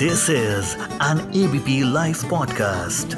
[0.00, 3.14] This is an ABP Life podcast.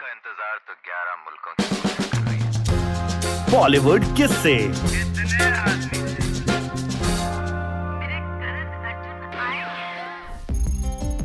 [0.00, 1.52] का इंतज़ार तो 11 मुल्कों
[3.52, 4.56] बॉलीवुड किस से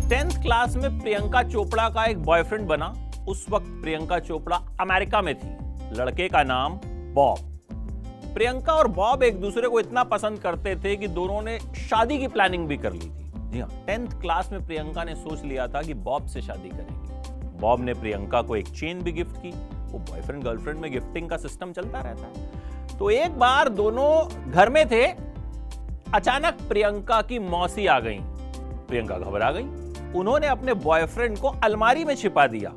[0.10, 2.88] टेंथ क्लास में प्रियंका चोपड़ा का एक बॉयफ्रेंड बना।
[3.28, 5.50] उस वक्त प्रियंका चोपड़ा अमेरिका में थी।
[6.00, 6.80] लड़के का नाम
[7.14, 7.57] बॉब।
[8.38, 12.28] प्रियंका और बॉब एक दूसरे को इतना पसंद करते थे कि दोनों ने शादी की
[12.28, 15.82] प्लानिंग भी कर ली थी। जी हाँ टेंथ क्लास में प्रियंका ने सोच लिया था
[15.82, 20.00] कि बॉब से शादी करेगी। बॉब ने प्रियंका को एक चेन भी गिफ्ट की। वो
[20.00, 22.52] बॉयफ्रेंड गर्लफ्रेंड में गिफ्टिंग का सिस्टम चलता रहता है।
[22.98, 25.06] तो एक बार दोनों घर में थे,
[26.14, 28.20] अचानक प्रियंका की मौसी आ गई।
[28.88, 29.68] प्रियंका घबरा गई।
[30.20, 32.74] उन्होंने अपने बॉयफ्रेंड को अलमारी में छिपा दिया।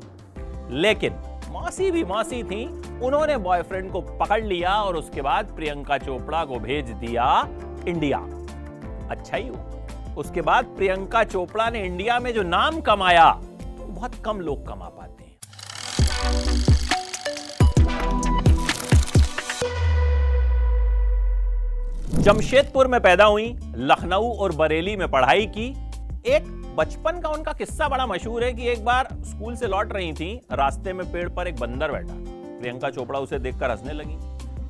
[0.69, 2.65] लेकिन मौसी भी मौसी थी।
[3.03, 7.25] उन्होंने बॉयफ्रेंड को पकड़ लिया और उसके बाद प्रियंका चोपड़ा को भेज दिया
[7.87, 8.17] इंडिया।
[9.09, 14.15] अच्छा ही हुआ। उसके बाद प्रियंका चोपड़ा ने इंडिया में जो नाम कमाया वो बहुत
[14.25, 15.29] कम लोग कमा पाते हैं।
[22.21, 25.69] जमशेदपुर में पैदा हुई, लखनऊ और बरेली में पढ़ाई की,
[26.27, 30.11] एक बचपन का उनका किस्सा बड़ा मशहूर है कि एक बार स्कूल से लौट रही
[30.13, 32.13] थी, रास्ते में पेड़ पर एक बंदर बैठा।
[32.59, 34.15] प्रियंका चोपड़ा उसे देखकर हंसने लगी।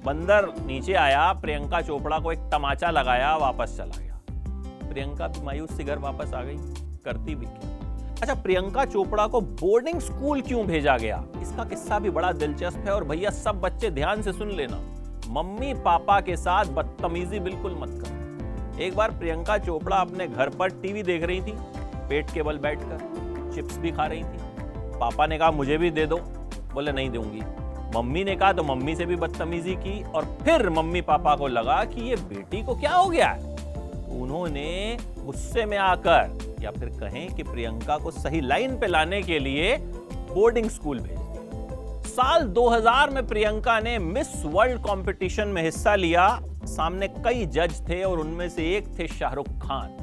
[0.06, 4.20] बंदर नीचे आया, प्रियंका चोपड़ा को एक तमाचा लगाया, वापस चला गया।
[4.90, 6.56] प्रियंका भी मायूस सी घर वापस आ गई,
[7.06, 7.70] करती भी क्या
[8.22, 11.24] अच्छा प्रियंका चोपड़ा को बोर्डिंग स्कूल क्यों भेजा गया?
[11.42, 14.78] इसका किस्सा भी बड़ा दिलचस्प है और भैया, सब बच्चे ध्यान से सुन लेना।
[15.30, 20.70] मम्मी, पापा के साथ बदतमीजी बिल्कुल मत करो। एक बार प्रियंका चोपड़ा अपने घर पर
[20.72, 21.54] टीवी देख रही थी
[22.12, 24.38] पेट के बल बैठकर चिप्स भी खा रही थी।
[25.00, 26.18] पापा ने कहा, मुझे भी दे दो।
[26.74, 27.42] बोले, नहीं दूँगी।
[27.96, 31.84] मम्मी ने कहा तो मम्मी से भी बदतमीजी की और फिर मम्मी पापा को लगा
[31.86, 33.40] कि ये बेटी को क्या हो गया है?
[34.22, 39.40] उन्होंने गुस्से में आकर या फिर कहें कि प्रियंका को सही लाइन पे लाने के
[39.40, 39.76] लिए
[40.34, 41.20] बोर्डिंग स्कूल भेज
[42.08, 46.28] साल 2000 में प्रियंका ने मिस वर्ल्ड कंपटीशन में हिस्सा लिया।
[46.66, 50.01] सामने कई जज थे और उनमें से एक थे शाहरुख खान।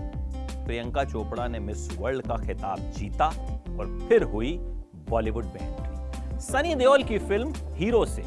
[0.69, 3.27] प्रियंका चोपड़ा ने मिस वर्ल्ड का खिताब जीता
[3.79, 4.53] और फिर हुई
[5.11, 8.23] बॉलीवुड में एंट्री। सनी देओल की फ़िल्म हीरो से।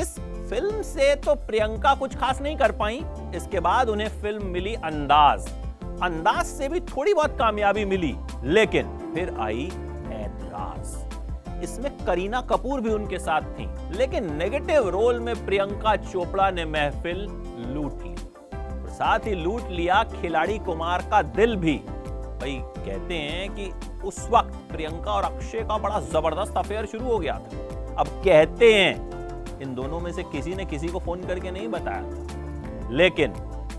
[0.00, 0.14] इस
[0.50, 3.00] फ़िल्म से तो प्रियंका कुछ खास नहीं कर पाई।
[3.36, 5.48] इसके बाद उन्हें फ़िल्म मिली अंदाज।
[6.02, 8.14] अंदाज से भी थोड़ी बहुत कामयाबी मिली,
[8.44, 9.64] लेकिन फिर आई
[10.14, 16.64] ऐतराज। इसमें करीना कपूर भी उनके साथ थी, लेकिन नेगेटिव रोल में प्रियंका चोपड़ा ने
[16.64, 17.26] महफिल
[17.74, 18.14] लूट ली।
[18.94, 23.70] साथ ही लूट लिया खिलाड़ी कुमार का दिल भी। भाई, कहते हैं कि
[24.04, 28.72] उस वक्त प्रियंका और अक्षय का बड़ा ज़बरदस्त अफेयर शुरू हो गया था। अब कहते
[28.74, 33.32] हैं, इन दोनों में से किसी ने किसी को फ़ोन करके नहीं बताया। लेकिन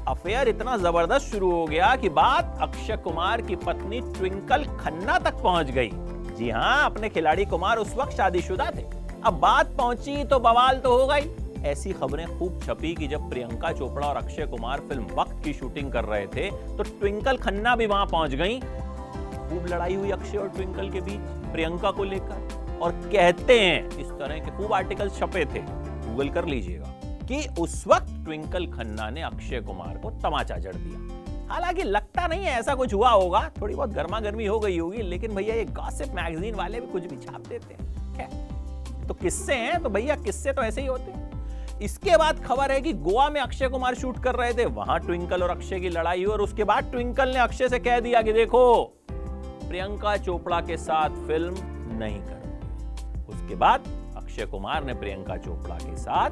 [0.08, 5.42] अफेयर इतना ज़बरदस्त शुरू हो गया कि बात अक्षय कुमार की पत्नी ट्विंकल खन्ना तक
[5.44, 5.90] पहुँच गई।
[6.38, 8.84] जी हाँ अपने खिलाड़ी कुमार उस वक्त शादीशुदा थे।
[9.26, 11.22] अब बात पहुँची तो बवाल तो हो। गई
[11.63, 15.91] ऐसी खबरें खूब छपी कि जब प्रियंका चोपड़ा और अक्षय कुमार फ़िल्म वक्त की शूटिंग
[15.91, 20.49] कर रहे थे तो ट्विंकल खन्ना भी वहाँ पहुँच गई। खूब लड़ाई हुई अक्षय और
[20.49, 21.19] ट्विंकल के बीच,
[21.51, 26.45] प्रियंका को लेकर। और कहते हैं इस तरह के खूब आर्टिकल छपे थे। गूगल कर
[26.45, 26.93] लीजिएगा
[27.25, 32.45] कि उस वक्त ट्विंकल खन्ना ने अक्षय कुमार को तमाचा जड़ दिया। हालाँकि लगता नहीं
[32.45, 35.66] है ऐसा कुछ हुआ होगा, थोड़ी बहुत गर्मा गर्मी हो गई होगी, लेकिन भैया ये
[35.66, 40.53] गॉसिप मैगजीन वाले भी कुछ भी छाप देते हैं। तो किस्से हैं तो भैया किस्से
[40.53, 41.25] तो ऐसे ही होते हैं।
[41.81, 45.44] इसके बाद खबर है कि गोवा में अक्षय कुमार शूट कर रहे थे। वहाँ ट्विंकल
[45.44, 48.34] और अक्षय की लड़ाई हुई और उसके बाद ट्विंकल ने अक्षय से कह दिया कि
[48.34, 48.84] देखो,
[49.68, 51.56] प्रियंका चोपड़ा के साथ फ़िल्म
[51.97, 53.88] नहीं कर। उसके बाद
[54.18, 56.31] अक्षय कुमार ने प्रियंका चोपड़ा के साथ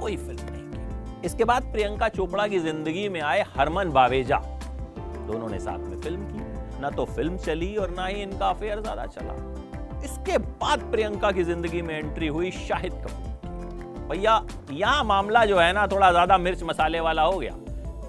[0.00, 4.36] कोई फ़िल्म नहीं की। इसके बाद प्रियंका चोपड़ा की ज़िंदगी में आए हरमन बावेजा।
[5.26, 8.80] दोनों ने साथ में फ़िल्म की। ना तो फ़िल्म चली और ना ही इनका अफेयर
[8.80, 9.34] ज़्यादा चला।
[10.04, 13.31] इसके बाद प्रियंका की ज़िंदगी में एंट्री हुई शाहिद कपूर।
[14.02, 14.40] भैया,
[14.72, 17.56] यहाँ मामला जो है ना, थोड़ा ज़्यादा मिर्च मसाले वाला हो गया।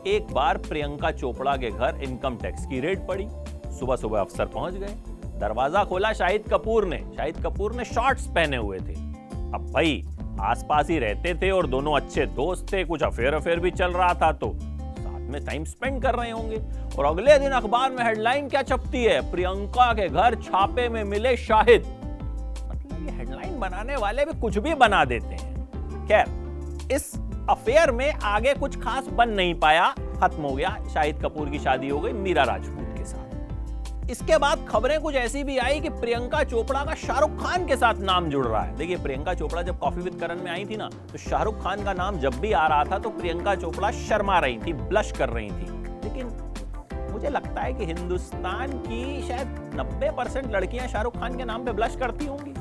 [0.07, 3.27] एक बार प्रियंका चोपड़ा के घर इनकम टैक्स की रेड पड़ी।
[3.73, 4.95] सुबह सुबह अफसर पहुँच गए।
[5.39, 10.03] दरवाज़ा खोला शाहिद कपूर ने। शाहिद कपूर ने शॉर्ट्स पहने हुए थे। अब भाई,
[10.41, 14.13] आसपास ही रहते थे और दोनों अच्छे दोस्त थे। कुछ अफेयर अफेयर भी चल रहा
[14.13, 16.61] था तो साथ में टाइम स्पेंड कर रहे होंगे।
[16.97, 19.19] और अगले दिन अखबार में हेडलाइन क्या छपती है?
[19.31, 21.85] प्रियंका के घर छापे में मिले शाहिद।
[22.63, 25.52] मतलब ये हेडलाइन बनाने वाले भी कुछ भी बना देते हैं।
[26.07, 27.11] खैर, इस
[27.49, 29.89] अफेयर में आगे कुछ खास बन नहीं पाया।
[30.21, 34.65] खत्म हो गया। शाहिद कपूर की शादी हो गई मीरा राजपूत के साथ। इसके बाद
[34.69, 38.45] खबरें कुछ ऐसी भी आई कि प्रियंका चोपड़ा का शाहरुख खान के साथ नाम जुड़
[38.45, 41.61] रहा है। देखिए, प्रियंका चोपड़ा जब कॉफ़ी विद करण में आई थी ना तो शाहरुख
[41.63, 45.11] खान का नाम जब भी आ रहा था तो प्रियंका चोपड़ा शर्मा रही थी ब्लश
[45.11, 45.71] कर रही थी।
[46.03, 46.25] लेकिन
[47.11, 51.71] मुझे लगता है कि हिंदुस्तान की शायद 90 परसेंट लड़कियाँ शाहरुख खान के नाम पे
[51.71, 52.53] ब्लश करती होंगी।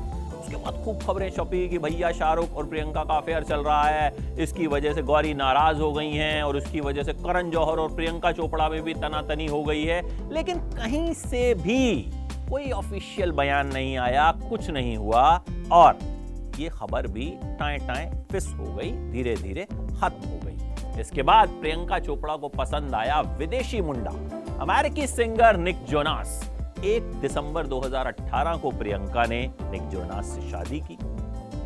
[0.42, 4.36] उसके बाद खूब खबरें छपी कि भैया शाहरुख और प्रियंका का अफेयर चल रहा है।
[4.42, 7.94] इसकी वजह से गौरी नाराज़ हो गई हैं और उसकी वजह से करण जौहर और
[7.94, 10.00] प्रियंका चोपड़ा में भी तनातनी हो गई है।
[10.32, 12.10] लेकिन कहीं से भी
[12.50, 15.22] कोई ऑफिशियल बयान नहीं आया, कुछ नहीं हुआ
[15.72, 15.98] और
[16.58, 21.48] ये खबर भी टाए टाए फिस हो गई धीरे धीरे खत्म हो गई। इसके बाद
[21.60, 24.10] प्रियंका चोपड़ा को पसंद आया विदेशी मुंडा।
[24.60, 26.40] अमेरिकी सिंगर निक जोनास
[26.84, 30.96] एक दिसंबर 2018 को प्रियंका ने निक जोनास से शादी की।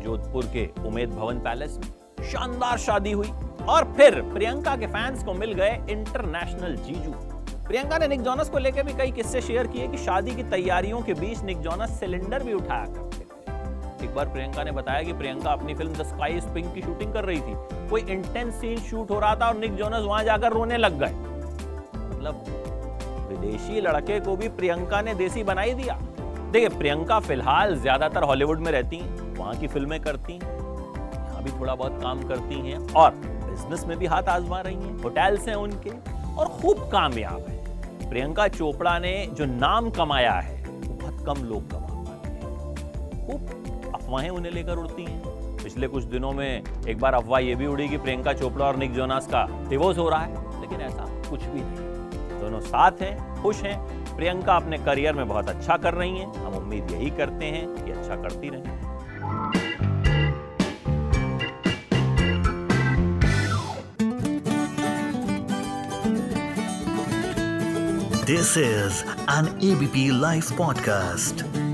[0.03, 3.29] जोधपुर के उमेद भवन पैलेस में शानदार शादी हुई
[3.69, 7.11] और फिर प्रियंका के फैंस को मिल गए इंटरनेशनल जीजू।
[7.67, 11.01] प्रियंका ने निक जोनस को लेकर भी कई किस्से शेयर किए कि शादी की तैयारियों
[11.01, 15.13] के बीच निक जोनस सिलेंडर भी उठाया करते थे। एक बार प्रियंका ने बताया कि
[15.13, 18.77] प्रियंका अपनी film the sky is pink की शूटिंग कर रही थी। कोई इंटेंस सीन
[18.79, 21.13] शूट हो रहा था और निक जोनस वहाँ जाकर रोने लग गए।
[22.07, 22.43] मतलब
[23.29, 25.97] विदेशी लड़के को भी प्रियंका ने देसी बनाई दिया।
[26.51, 31.51] देखिए, प्रियंका फ़िलहाल ज़्यादातर हॉलीवुड में रहती हैं, वहाँ की फ़िल्में करती हैं, यहाँ भी
[31.51, 35.55] थोड़ा बहुत काम करती हैं और बिज़नेस में भी हाथ आजमा रही हैं, होटल्स हैं
[35.55, 35.89] उनके
[36.35, 41.69] और खूब कामयाब है। प्रियंका चोपड़ा ने जो नाम कमाया है, वो बहुत कम लोग
[41.71, 47.13] कमा पाते हैं। खूब अफवाहें उन्हें लेकर उड़ती हैं। पिछले कुछ दिनों में एक बार
[47.13, 50.61] अफवाह ये भी उड़ी कि प्रियंका चोपड़ा और निक जोनास का डिवोर्स हो रहा है,
[50.61, 51.86] लेकिन ऐसा कुछ भी नहीं।
[52.39, 53.77] दोनों साथ हैं, खुश हैं।
[54.15, 57.91] प्रियंका अपने करियर में बहुत अच्छा कर रही हैं। हम उम्मीद यही करते हैं कि
[57.91, 58.77] अच्छा करती रहें।
[68.25, 71.66] This is an ABP live podcast.